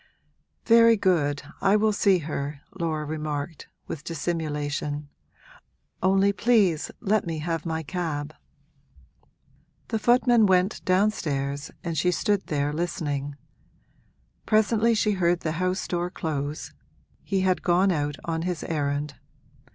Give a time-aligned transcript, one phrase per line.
[0.65, 5.09] 'Very good, I will see her,' Laura remarked, with dissimulation:
[6.01, 8.33] 'only please let me have my cab.'
[9.89, 13.35] The footman went downstairs and she stood there listening;
[14.47, 16.73] presently she heard the house door close
[17.23, 19.17] he had gone out on his errand.